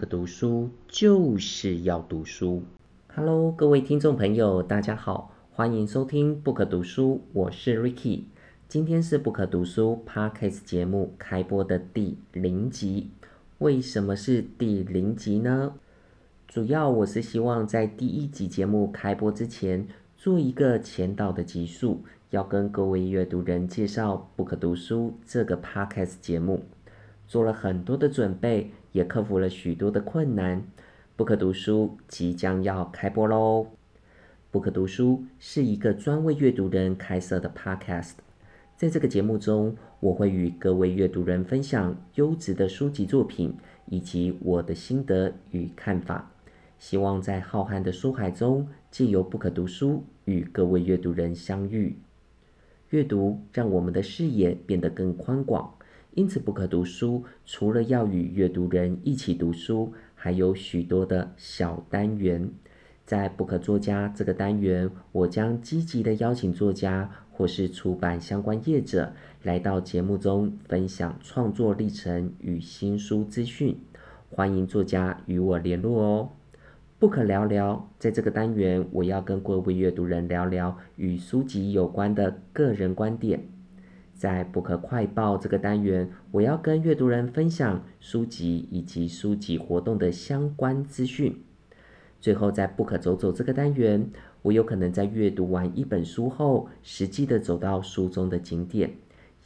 [0.00, 2.62] 可读书就是要读书。
[3.14, 8.22] Hello，各位听众朋友，大家好，欢迎收听不可读书，我是 Ricky。
[8.66, 13.10] 今天是不可读书 Podcast 节目开播的第零集。
[13.58, 15.74] 为什么是第零集呢？
[16.48, 19.86] 主要我是希望在第一集节目开播之前，
[20.16, 26.64] 做一个前导的集数，要跟各位阅读人介绍不可读书这个 Podcast 节目。
[27.30, 30.64] 做了很多的准备，也克服了许多的困难。
[31.14, 33.68] 不可读书即将要开播喽！
[34.50, 38.14] 不可读书是一个专为阅读人开设的 Podcast。
[38.76, 43.54] 在这个节目中，我会与各位阅读人分享优质的书籍作品，
[43.86, 46.32] 以及我的心得与看法。
[46.80, 51.96] 希望在浩瀚的书海中，借由不可读书与各位阅读人相遇。
[52.88, 55.72] 阅读让我们的视野变得更宽广，
[56.14, 59.92] 因此不可读书除了要与阅读人一起读书。
[60.22, 62.50] 还有许多的小单元，
[63.06, 73.78] 在不可作家这个单元，我将积极的邀请作家或是出版相关业者来到节目中分享创作历程与新书资讯，
[74.28, 76.28] 欢迎作家与我联络哦。
[76.98, 83.40] 不可聊聊，在这个单元，我要跟各位阅读人聊聊与书籍有关的个人观点。
[84.20, 91.42] 在不可快报这个单元，我要跟阅读人分享书籍以及书籍活动的相关资讯。
[92.20, 94.10] 最后，在不可走走这个单元，
[94.42, 98.90] 我有可能在阅读完一本书后，实际的走到书中的景点，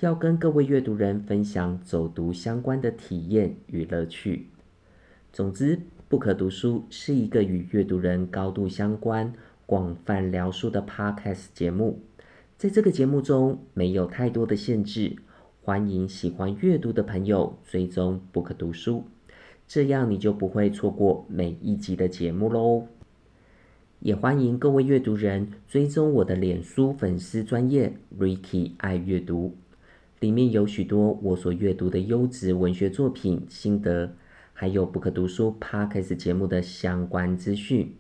[0.00, 4.48] 要跟各位阅读人分享走读相关的体验与乐趣。
[5.32, 9.32] 总之，不可读书是一个与阅读人高度相关、
[9.66, 12.00] 广泛聊书的 Podcast 节目。
[12.56, 15.16] 在这个节目中没有太多的限制，
[15.60, 19.04] 欢迎喜欢阅读的朋友追踪不可读书，
[19.66, 22.86] 这样你就不会错过每一集的节目喽。
[23.98, 29.56] 也欢迎各位阅读人追踪我的脸书粉丝专业 Ricky 爱阅读，
[30.20, 34.14] 里面有许多我所阅读的优质文学作品心得，
[34.52, 37.96] 还有不可读书 Podcast 节目的相关资讯。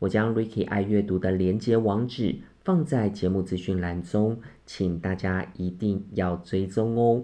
[0.00, 2.36] 我将 Ricky 爱阅读的连结网址。
[2.64, 7.22] 放在节目资讯栏中，请大家一定要追踪哦。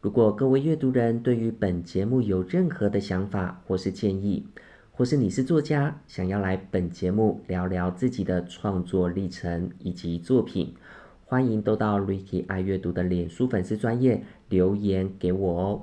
[0.00, 4.46] 如果各位阅读人对于本节目有任何的想法或是建议，
[4.92, 10.74] 或是你是作家，想要来本节目聊聊自己的创作历程以及作品，
[11.24, 15.82] 欢迎都到 Ricky 爱阅读的脸书粉丝专业留言给我哦。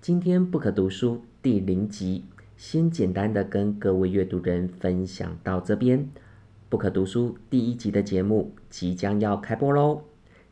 [0.00, 2.24] 今天不可读书第零集，
[2.56, 6.08] 先简单的跟各位阅读人分享到这边。
[6.68, 10.02] 不可读书第一集的节目即将要开播喽，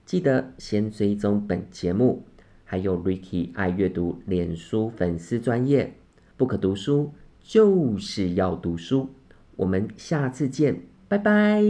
[0.07, 2.25] 记得先追踪本节目，
[2.65, 5.93] 还有 Ricky 爱阅读脸书粉丝专业。
[6.39, 7.13] 不可读书
[7.43, 9.11] 就是要读书，
[9.57, 11.63] 我们下次见，拜拜。